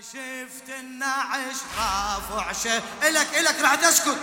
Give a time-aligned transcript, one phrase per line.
[0.00, 2.82] شفت النعش رافع شيء.
[3.02, 4.18] إلك إلك راح تسكت.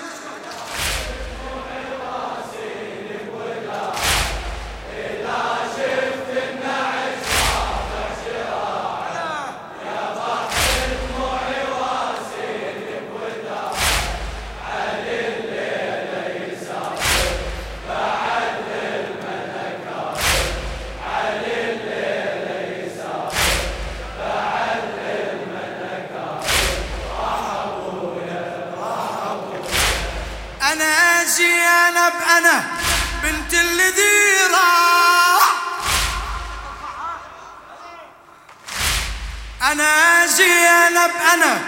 [39.88, 41.62] أنا زينب أنا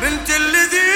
[0.00, 0.90] بنت الذي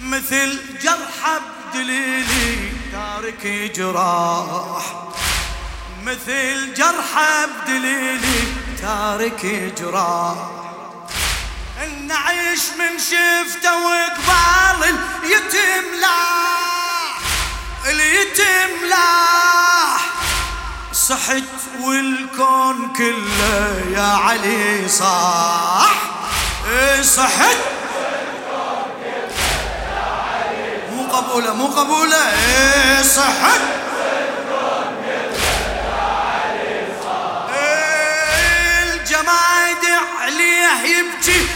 [0.00, 1.38] مثل جرح
[1.72, 4.84] بدليلي تارك جراح.
[6.02, 8.44] مثل جرح بدليلي
[8.82, 9.46] تارك
[9.78, 10.36] جراح.
[11.84, 17.18] النعيش من شفته وقبال اليتم لاح
[17.86, 20.07] اليتم لاح
[21.08, 21.42] صحت
[21.80, 25.92] والكون كله يا علي صاح.
[26.70, 27.56] إيه صحت.
[30.92, 32.16] مو قبولة مو قبولة.
[32.16, 33.60] إيه صحت.
[37.54, 39.84] إيه الجمايد
[40.20, 41.46] عليه يبكي؟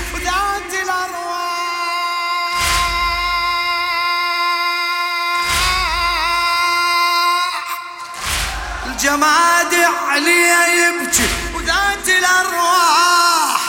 [9.02, 9.74] الجماد
[10.08, 13.60] عليه يبكي وذات الأرواح.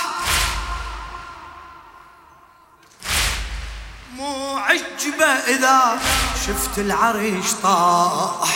[4.16, 6.00] مو عجبة إذا
[6.48, 8.50] شفت العريش طاح.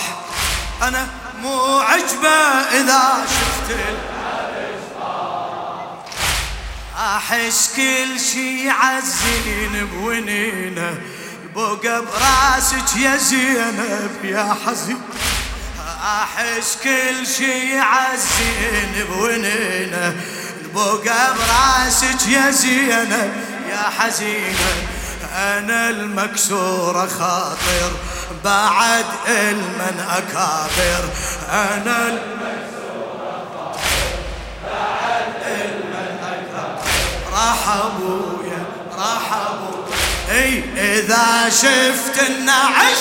[0.81, 1.07] أنا
[1.41, 4.83] مو عجبة إذا شفت العريش
[6.97, 10.97] أحس كل شي عالزين بونينة
[11.43, 15.01] البقى براسك يا زينب يا حزين.
[16.03, 20.15] أحس كل شي عالزين بونينة
[20.61, 23.33] البقى براسك يا زينب
[23.69, 24.87] يا حزينة.
[25.35, 27.91] أنا المكسورة خاطر
[28.43, 31.09] بعد المن أكابر.
[31.51, 33.75] أنا المكسورة
[34.65, 36.81] بعد المن أكابر.
[37.31, 38.65] راح أبويا
[38.97, 39.97] راح أبويا.
[40.31, 40.63] إي
[40.99, 42.97] إذا شفت النعش.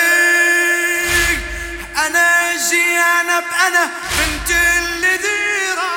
[0.00, 1.36] إيه،
[2.06, 3.84] أنا زينب أنا
[4.18, 5.90] بنت الذيرة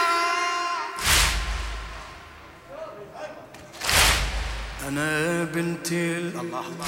[4.87, 6.85] أنا بنت ال- الله الله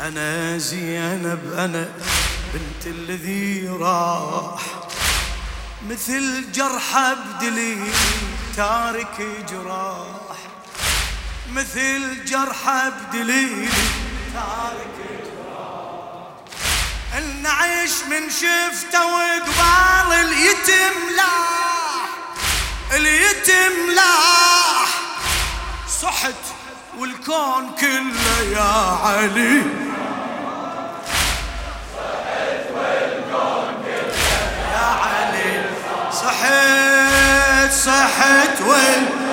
[0.00, 1.88] أنا زينب أنا
[2.54, 4.60] بنت الذي راح
[5.90, 7.76] مثل جرح بدلي
[8.56, 10.15] تارك جراح
[11.56, 13.70] مثل جرح بدليل
[14.34, 14.96] تارك
[17.18, 22.08] النعيش من شفته وقبال اليتم لاح.
[22.94, 24.88] اليتم لاح.
[26.02, 26.34] صحت
[26.98, 29.62] والكون كله يا علي.
[34.72, 35.64] يا علي
[36.12, 39.25] صحت صحت والكون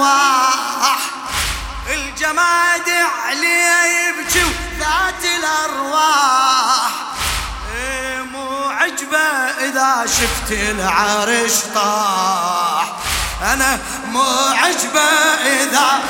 [0.00, 0.98] الأرواح.
[1.90, 2.88] الجماد
[3.26, 6.90] عليه يبكي وذات الأرواح.
[7.74, 9.18] إيه مو عجبة
[9.68, 12.92] إذا شفت العرش طاح.
[13.42, 15.00] أنا مو عجبة
[15.46, 16.00] إذا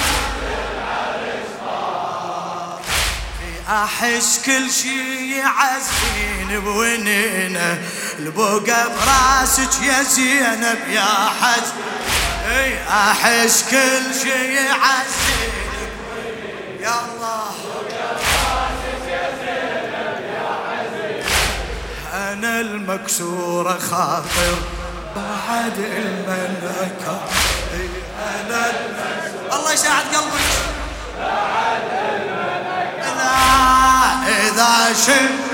[3.68, 7.78] احس كل شي يعزين بونينة.
[8.18, 12.19] البقى براسك يا زينب يا حز اي
[12.90, 15.52] أحس كل شي يعزين
[16.80, 17.50] يا الله.
[22.14, 24.54] أنا المكسوره خاطر
[25.16, 27.20] بعد الملكة.
[27.74, 27.88] إي
[28.18, 30.50] أنا المكسورة الله يساعد قلبك.
[33.02, 33.32] إذا
[34.28, 35.49] إذا شفت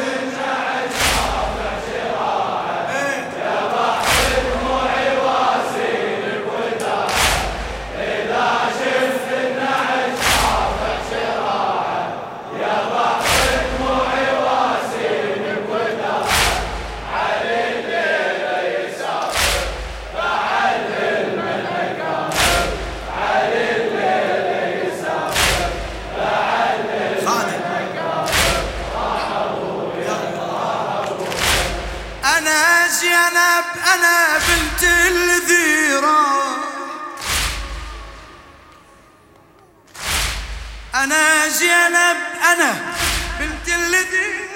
[41.05, 42.17] أنا زينب
[42.53, 42.95] أنا
[43.39, 44.47] بنت الذيرة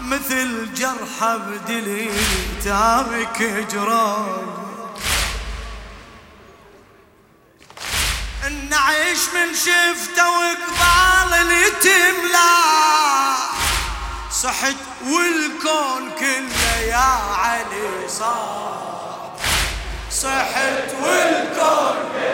[0.00, 2.10] مثل جرحى بدلي
[2.64, 4.64] تارك جرام.
[8.46, 13.34] النعيش من شفته وقبال اليتم لا
[14.42, 14.76] صحت
[15.06, 19.36] والكون كله يا علي صار
[20.10, 22.33] صحت والكون كله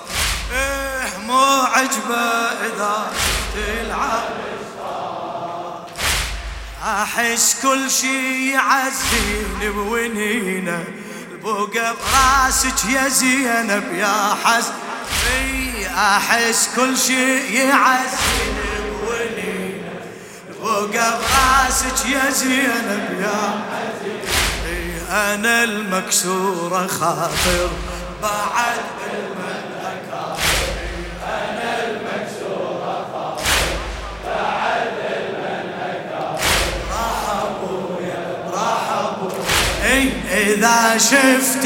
[1.45, 2.51] عجبة
[3.81, 5.85] العرش طاح
[6.83, 10.83] أحس كل شي يعزيني بونينه
[11.31, 14.71] البوقه براسك يا زينب يا حس
[15.97, 18.71] أحس كل شي يعزيني
[20.61, 23.61] وقف راسك يا زينب يا
[25.11, 27.69] أنا المكسوره خاطر
[28.21, 29.60] بعد بالملكه
[40.63, 41.65] اي اذا شفت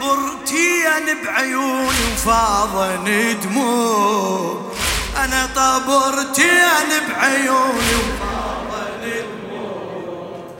[0.00, 4.72] طبرتين بعيوني وفاضن دموع.
[5.16, 10.58] أنا طبرتين بعيوني وفاضن دموع.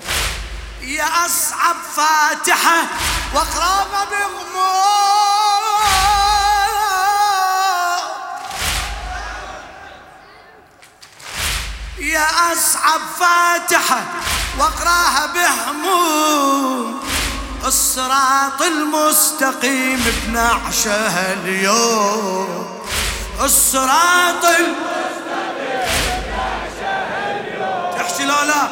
[0.82, 2.82] يا أصعب فاتحة
[3.34, 4.46] واقربها بغموض
[11.98, 14.02] يا أصعب فاتحة
[14.58, 17.05] واقراها بهموم.
[17.66, 22.66] الصراط المستقيم بنعشه اليوم
[23.44, 25.86] الصراط المستقيم
[26.26, 26.86] بنعشه
[27.40, 27.92] اليوم
[28.28, 28.68] لا لا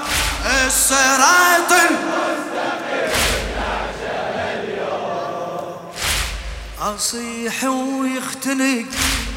[0.67, 3.11] الصراط المستقيم
[3.47, 4.15] بنعشه
[4.55, 5.91] اليوم
[6.81, 8.87] أصيح ويختنق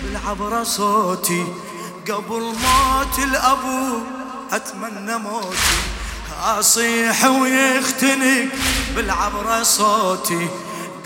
[0.03, 1.45] بالعبرة صوتي.
[2.09, 3.99] قبل موت الأبو
[4.51, 5.77] أتمنى موتي.
[6.43, 8.47] أصيح ويختنق
[8.97, 10.47] بالعبرة صوتي.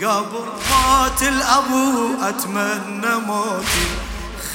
[0.00, 3.88] قبل موت الأبو أتمنى موتي.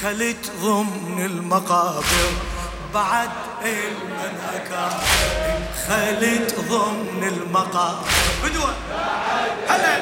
[0.02, 2.30] خلت ضمن المقابر
[2.94, 3.30] بعد
[3.62, 4.88] المنهكة
[5.88, 8.08] خلت ضمن المقابر.
[8.44, 8.74] بدوة.
[9.68, 9.98] هلا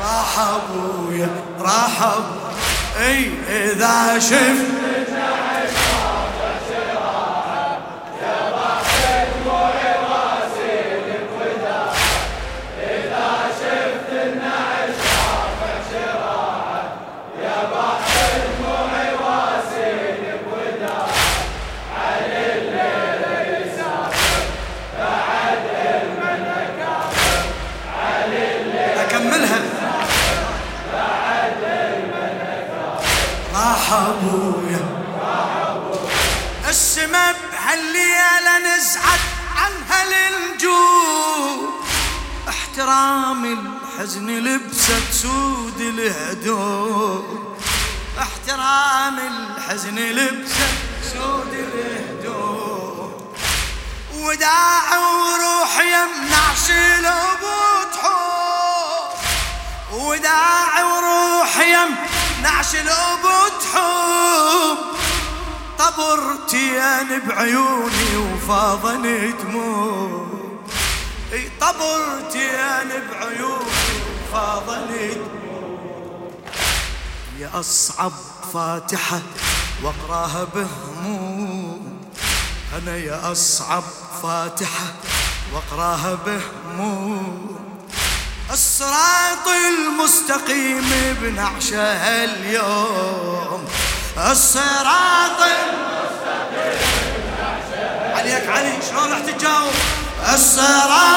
[0.00, 1.30] راح أبويا
[1.60, 2.48] راح أبويا.
[2.98, 4.87] إي إذا شفت
[42.78, 47.56] احترام الحزن لبست سود الهدوم
[48.18, 50.78] احترام الحزن لبست
[51.12, 53.12] سود الهدوم
[54.14, 57.42] وداع وروح يمنع شلوب
[57.92, 59.10] تحوم
[59.92, 63.24] وداع وروح يمنع شلوب
[63.60, 64.78] تحوم
[65.78, 70.17] طبرتين بعيوني وفاضن دموع
[71.32, 73.64] إي طبرتين بعيوني
[75.18, 75.60] دموع
[77.38, 78.12] يا أصعب
[78.54, 79.20] فاتحة
[79.82, 82.00] واقراها بهموم.
[82.78, 83.82] أنا يا أصعب
[84.22, 84.94] فاتحة
[85.52, 87.58] واقراها بهموم.
[88.50, 91.82] الصراط المستقيم بنعشه
[92.24, 93.64] اليوم.
[94.30, 95.98] الصراط المستقيم
[98.14, 99.72] عليك علي شلون راح تجاوب
[100.34, 101.07] الصراط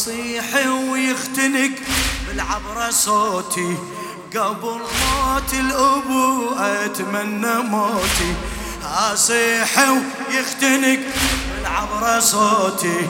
[0.00, 1.70] اصيح ويختنق
[2.28, 3.76] بالعبرة صوتي.
[4.36, 8.34] قبل موت الابو أتمنى موتي.
[8.84, 11.00] أصيح ويختنق
[11.54, 13.08] بالعبرة صوتي.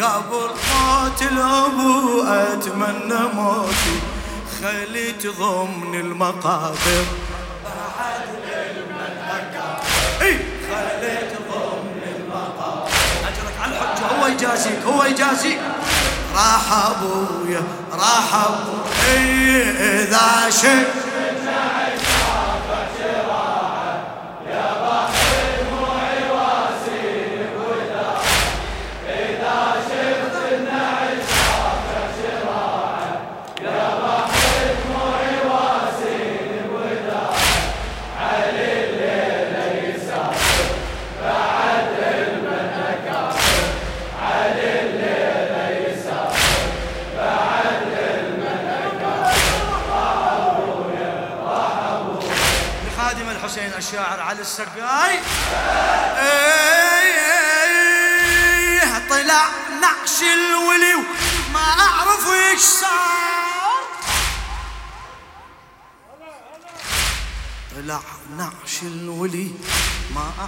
[0.00, 3.96] قبل موت الابو أتمنى موتي.
[4.62, 7.04] خليت ضمن المقابر.
[7.64, 8.28] بعد
[8.76, 9.78] الملكة
[10.22, 10.38] إي
[10.68, 12.88] خليت ضمن المقابر.
[13.22, 14.06] أجرك على الحجة.
[14.20, 15.60] هو يجازيك هو يجازيك.
[16.36, 17.62] راح ابويا
[17.92, 18.76] راح ابويا.
[20.02, 21.05] إذا شئت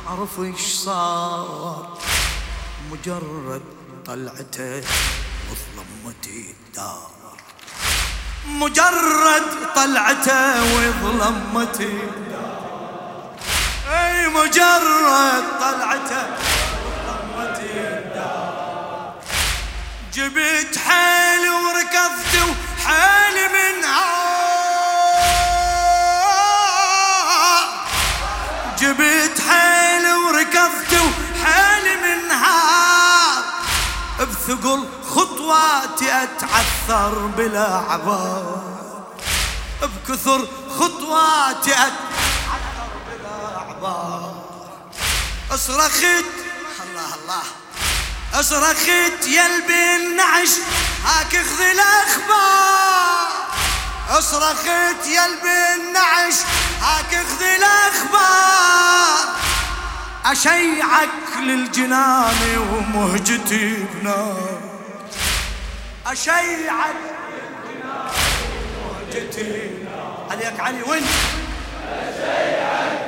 [0.08, 1.98] اعرف إيش صار؟
[2.92, 3.62] مجرد
[4.06, 4.82] طلعته
[5.50, 7.10] وظلمتي الدار
[8.46, 9.42] مجرد
[9.76, 13.36] طلعته وظلمتي الدار
[13.90, 16.26] أي مجرد طلعته
[17.06, 18.00] ضمتي
[20.14, 24.17] جبت حالي وركضت وحالي منها جبت
[34.48, 37.94] بثقل خطواتي أتعثر بلا
[39.82, 44.44] بكثر خطواتي أتعثر الاخبار
[45.50, 46.24] اصرخت
[46.82, 47.42] الله الله.
[48.34, 49.46] اصرخت يا
[49.96, 50.50] النعش
[51.04, 53.28] هاك اخذ الأخبار.
[54.10, 56.34] اصرخت يا النعش
[56.82, 59.47] هاك اخذ الأخبار.
[60.32, 61.08] أشيعك
[61.40, 64.60] للجنان ومهجتي بنار
[66.06, 66.96] أشيعك
[67.32, 68.10] للجنان
[68.84, 69.70] ومهجتي
[70.30, 71.02] عليك علي وين؟
[71.92, 72.98] اشيعك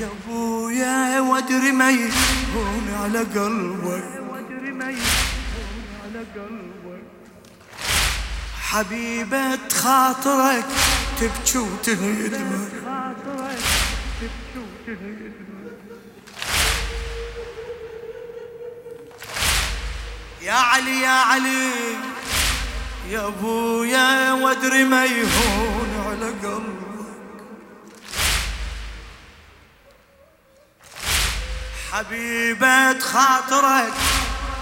[0.00, 4.04] يا أبويا وادري ما يهون على قلبك.
[8.62, 10.64] حبيبة خاطرك
[11.20, 12.72] تبكي وتندمك
[20.42, 21.70] يا علي يا علي
[23.10, 27.42] يا أبويا وادري ما يهون على قلبك.
[31.92, 33.92] حبيبة خاطرك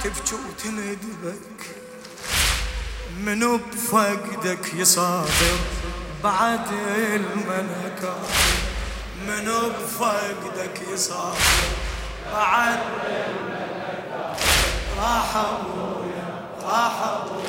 [0.05, 1.67] تبكي وتندبك
[3.21, 5.76] منو بفقدك يصابر؟
[6.27, 6.73] بعد
[7.15, 8.15] الملكة
[9.27, 11.37] منو بفقدك يصابر
[12.33, 14.37] بعد الملكة
[14.99, 16.27] راح أبويا
[16.65, 17.46] راح أبويا.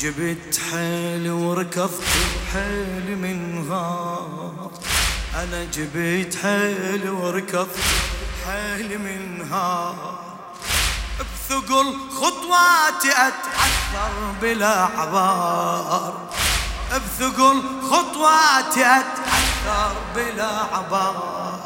[0.00, 4.70] جبت حيل وركضت بحيل من غار.
[5.34, 7.78] أنا جبت حيل وركضت
[8.46, 10.18] حيل من هار
[11.20, 16.30] بثقل خطواتي أتعثر بلا عبار.
[16.92, 21.60] بثقل خطواتي أتعثر بلا عبار.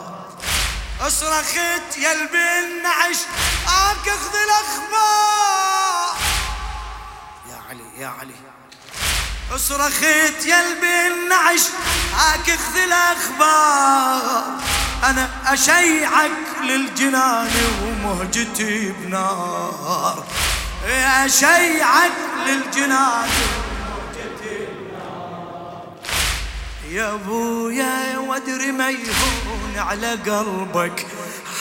[1.00, 3.18] أصرخت يا البنعش
[3.68, 5.51] ابك أخذ الأخبار.
[8.02, 8.34] يا علي.
[9.54, 11.60] اصرخت يا البنعش
[12.14, 14.44] اخذ الأخبار.
[15.04, 16.30] أنا أشيعك
[16.62, 17.50] للجنان
[17.82, 20.24] ومهجتي بنار.
[21.24, 22.12] أشيعك
[22.46, 23.28] للجنان
[26.90, 31.06] يا أبويا وادري ما يهون على قلبك.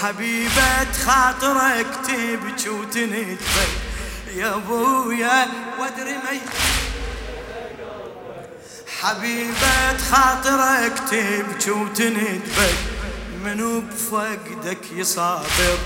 [0.01, 3.90] حبيبة خاطرك تبكي وتندبك.
[4.27, 5.47] يا أبويا
[5.79, 6.39] وادري ما
[9.01, 12.75] حبيبة خاطرك تبكي وتندبك.
[13.43, 15.77] منو بفقدك يصابر؟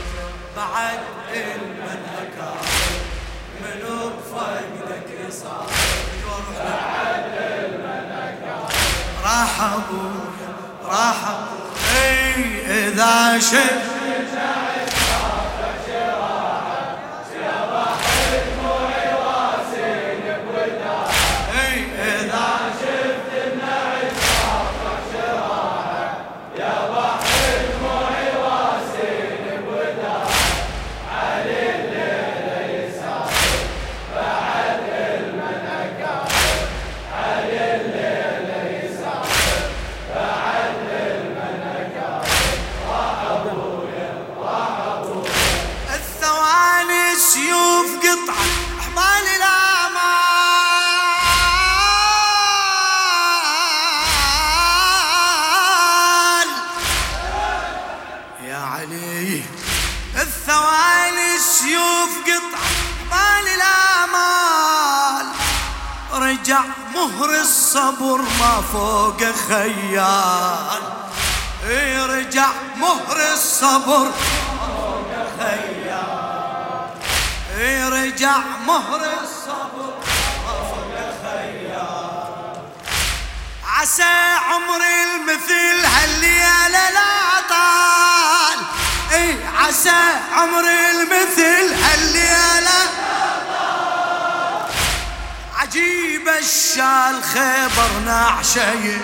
[0.57, 0.99] بعد
[1.33, 2.65] المنهكار
[3.61, 5.69] منو بفقدك يصابر؟
[6.57, 7.25] بعد
[9.23, 11.37] راح أبويا راح
[11.95, 13.95] اي إذا شفت
[67.05, 70.81] مهر الصبر ما فوق خيال.
[72.09, 76.93] رجع مهر الصبر فوق خيال.
[77.93, 78.37] رجع
[78.67, 79.93] مهر الصبر
[80.45, 80.95] فوق
[83.65, 84.15] عسى
[84.49, 88.59] عمري المثل هالليالة لا طال.
[89.13, 93.04] اي عسى عمري المثل هالليالة
[95.75, 98.97] عجيب الشال خيبر نعشي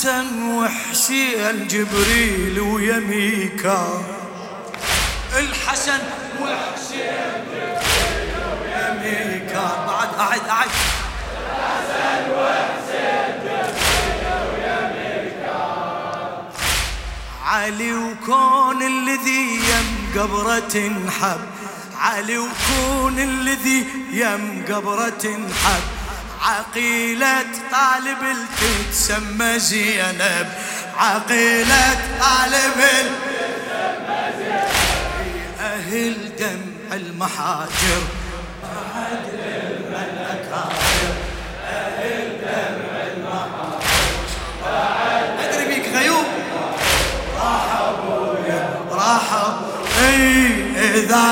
[0.00, 4.02] الحسن وحسين جبريل ويا ميكا.
[5.38, 6.00] الحسن
[6.40, 8.32] وحسين جبريل
[8.62, 9.66] ويا ميكا.
[9.86, 10.68] بعد أعد أعد
[11.36, 15.60] الحسن وحسين جبريل ويا ميكا
[17.44, 21.40] علي وكون الذي يم قبرة تنحب.
[22.00, 25.99] علي وكون الذي يم قبرة تنحب.
[26.40, 30.48] عقيلة طالب تتسمى زينب.
[30.96, 32.80] عقيلة طالب
[35.60, 38.02] أهل دمع المحاجر
[38.62, 41.14] بعد الملكاجر
[41.68, 43.80] أهل دمع المحاجر
[45.40, 46.24] أدري بيك غيوب.
[47.36, 51.26] راح أبويا راح أبويا إذا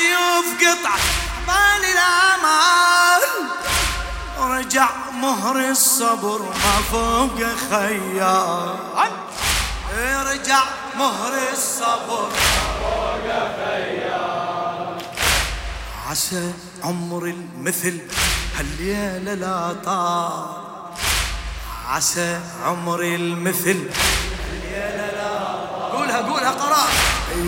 [0.00, 0.96] وانقطع
[1.46, 3.22] بال الامال
[4.38, 7.38] رجع مهر الصبر ما فوق
[7.70, 8.76] خيال.
[10.30, 10.62] رجع
[10.98, 14.98] مهر الصبر ما فوق خيال.
[16.10, 16.52] عسى
[16.84, 18.00] عمر المثل
[18.58, 20.94] هالليلة لا طار
[21.88, 23.90] عسى عمر المثل
[24.48, 25.30] هالليلة لا
[25.70, 26.87] طار قولها قولها قرار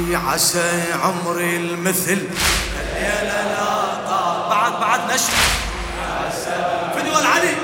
[0.08, 2.28] عسى عمر المثل.
[2.96, 5.32] هالليلة لا طار بعد بعد نشر.
[6.94, 7.54] فدوى العلي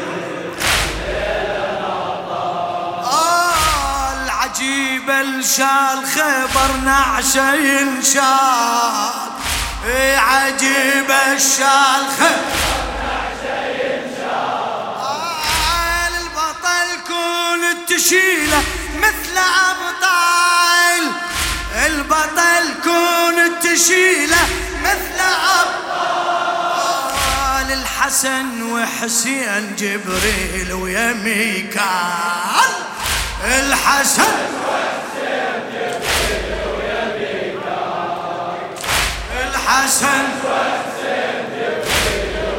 [3.04, 8.24] آه العجيب الشال خبر نعشة ينشال
[9.86, 12.66] اي عجيب الشال خبر
[17.88, 18.62] تشيله
[18.98, 20.05] مثل أبطال
[22.06, 24.46] البطل كون تشيله
[24.84, 25.18] مثل
[25.60, 32.72] أبطال الحسن وحسين جبريل ويا ميكال
[33.44, 34.34] الحسن
[36.78, 38.58] ويا ميكال
[39.48, 40.24] الحسن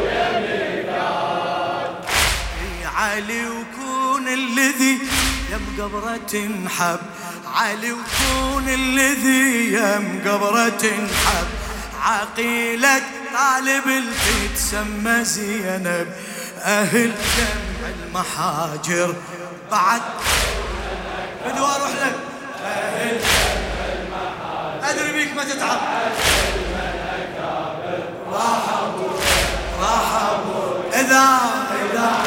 [0.04, 1.92] ويا ميكال
[2.96, 5.00] علي وكون الذي
[5.52, 7.00] يم قبرة تنحب
[7.58, 11.48] علي وكون الذي يم قبرة تنحب.
[12.04, 13.02] عقيلة
[13.34, 16.08] طالب البيت سمى زينب.
[16.64, 19.16] أهل جمع المحاجر
[19.72, 20.02] بعد.
[21.46, 22.16] بدو أروح لك.
[22.66, 25.80] أهل جمع المحاجر أدري بيك ما تتعب.
[28.32, 29.08] راح أبو
[29.82, 31.40] راح أبو إذا
[31.72, 32.24] إذا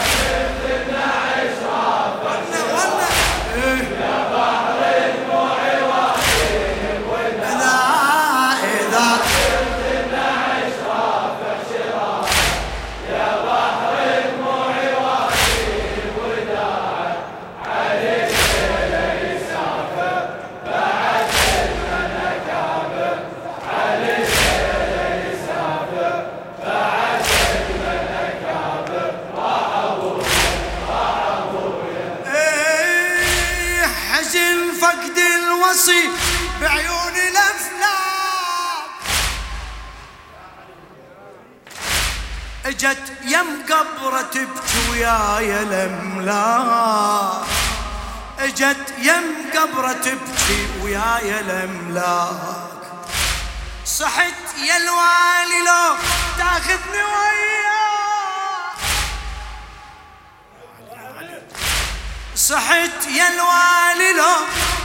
[62.48, 64.36] صحت يا الوالي لو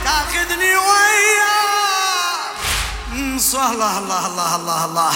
[0.04, 2.56] تاخذني وياك
[3.54, 5.14] الله الله الله الله الله.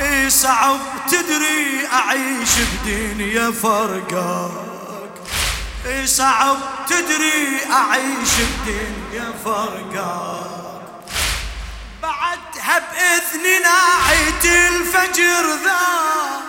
[0.00, 0.78] إي صعب
[1.10, 5.10] تدري أعيش بدنيا فرقاك
[5.86, 6.56] إي صعب
[6.88, 10.98] تدري أعيش بدنيا فرقاك
[12.02, 16.48] بعدها باذن ناعيت الفجر ذاك.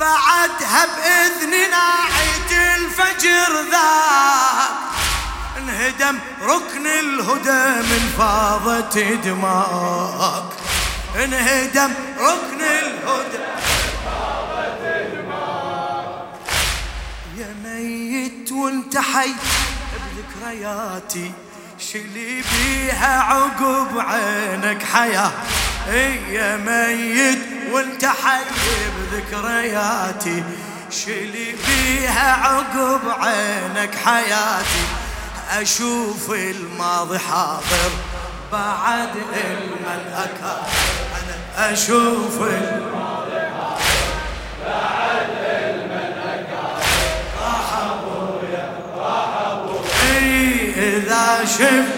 [0.00, 4.76] بعدها باذن ناعيت الفجر ذاك.
[5.58, 10.52] انهدم ركن الهدى من فاضت دماك
[11.24, 13.38] انهدم ركن الهدى
[17.38, 19.34] يا ميت وانت حي
[19.92, 21.32] بذكرياتي
[21.78, 25.32] شلي بيها عقب عينك حياة
[26.30, 28.44] يا ميت وانت حي
[28.96, 30.42] بذكرياتي
[30.90, 34.84] شلي بيها عقب عينك حياتي؟
[35.50, 37.90] أشوف الماضي حاضر
[38.52, 40.62] بعد الملأكة
[41.16, 44.06] أنا أشوف الماضي حاضر
[44.66, 46.78] بعد الملأكة
[47.42, 51.95] راح أبويا راح أبويا إذا شفت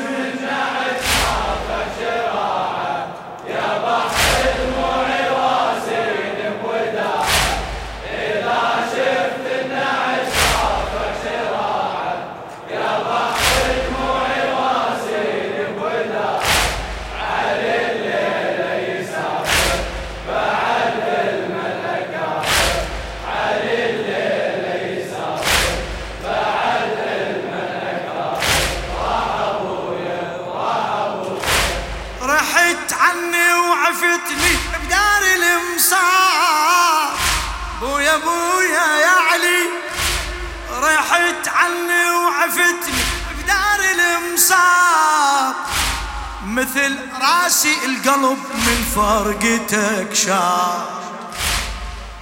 [46.44, 50.86] مثل راسي القلب من فرقتك شاب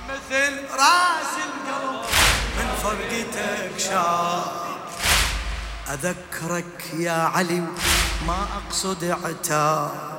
[0.08, 2.04] مثل راسي القلب
[2.58, 4.66] من فرقتك شاب
[5.88, 7.62] أذكرك يا علي
[8.26, 10.16] ما أقصد عتاب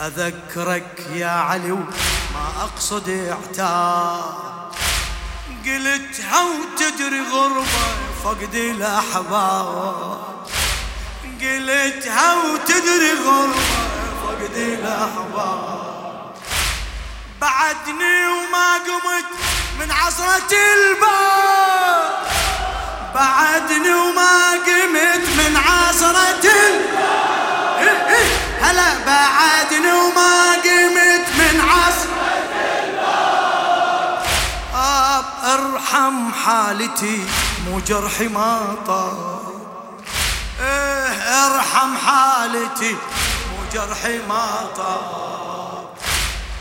[0.00, 1.72] أذكرك يا علي
[2.34, 4.44] ما أقصد عتاب
[5.64, 7.86] قلتها وتدري غربة
[8.24, 10.18] فقد الأحباب
[11.44, 13.54] قلتها وتدري غربة
[14.22, 16.34] فقد الأحباب.
[17.40, 19.28] بعدني وما قمت
[19.80, 22.12] من عصرة الباب.
[23.14, 28.04] بعدني وما قمت من عصرة الباب.
[28.62, 32.24] هلا بعدني وما قمت من عصرة
[32.84, 34.24] الباب.
[35.44, 37.18] أرحم حالتي
[37.66, 39.43] مو جرحي ما طاب.
[41.34, 42.92] ارحم حالتي
[43.50, 45.88] مو جرحي ما طاب.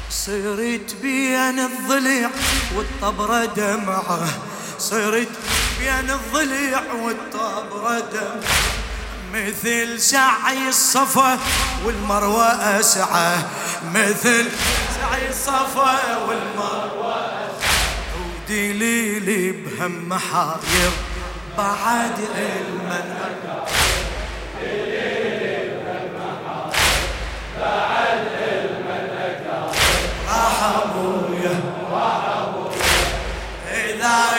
[0.10, 2.30] صرت بين الضلع
[2.76, 4.28] والطبرة دمعة.
[4.80, 5.34] صرت
[5.80, 8.74] بين الضلع والطبرة دمعة.
[9.34, 11.40] مثل سعي الصفا
[11.86, 13.36] والمروة أسعى.
[13.94, 14.46] مثل
[14.96, 17.84] سعي الصفا والمروة أسعى.
[18.20, 20.92] ودليلي بهم محاير
[21.58, 23.33] بعد المنهج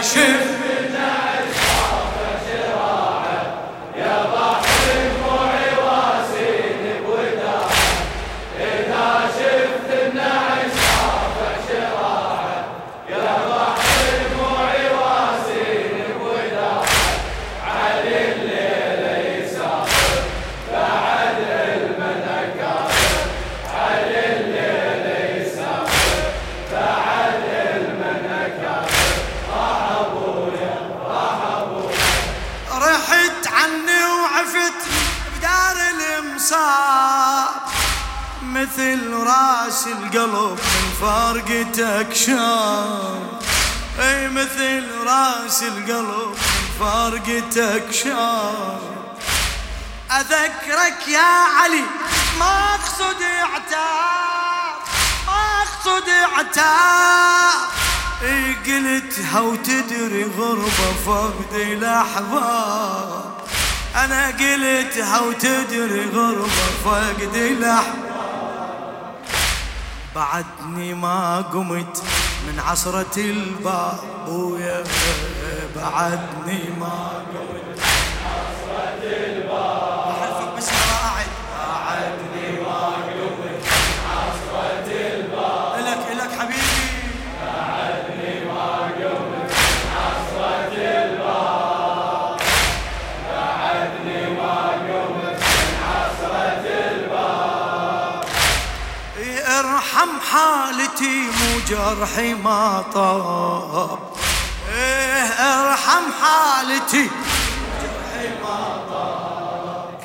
[0.04, 0.43] إذا
[51.08, 51.84] يا علي
[52.38, 54.76] ما أقصد إعتاب
[55.26, 57.68] ما أقصد إعتاب.
[58.22, 63.34] اي قلتها وتدري غربة فقد الأحباب
[63.96, 68.04] أنا قلتها وتدري غربة فقد الأحباب
[70.14, 72.02] بعدني ما قمت
[72.46, 74.84] من عصرة الباب ويا
[75.76, 77.53] بعدني ما قمت.
[100.34, 103.98] حالتي مو جرحي ما طاب.
[104.68, 107.10] إيه أرحم حالتي.
[107.82, 110.00] جرحي ما طاب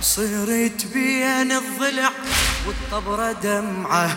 [0.00, 2.10] صرت بين الضلع
[2.66, 4.16] والطبرة دمعة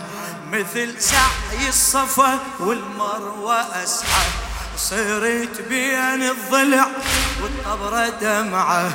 [0.51, 4.27] مثل سعي الصفا والمروة أسعى.
[4.77, 6.87] صرت بين الضلع
[7.41, 8.89] والطبرة دمعة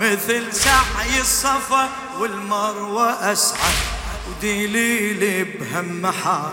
[0.00, 3.97] مثل سعي الصفا والمروة أسعى.
[4.38, 6.52] ودليلي بهم محاير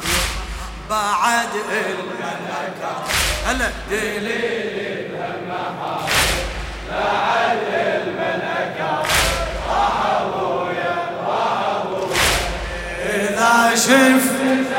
[0.90, 3.04] بعد الملكة.
[3.46, 3.72] هلا.
[3.92, 6.10] دليلي بهم محاير
[6.92, 9.04] بعد الملكة.
[9.70, 10.96] ابويا
[13.06, 14.75] إذا شفت